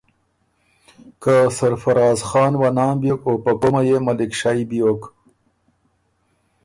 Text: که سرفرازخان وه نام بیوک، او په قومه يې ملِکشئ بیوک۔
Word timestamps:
که 1.21 1.35
سرفرازخان 1.57 2.51
وه 2.57 2.69
نام 2.77 2.95
بیوک، 3.01 3.21
او 3.27 3.33
په 3.43 3.51
قومه 3.61 3.81
يې 3.89 3.97
ملِکشئ 4.05 4.59
بیوک۔ 4.69 5.01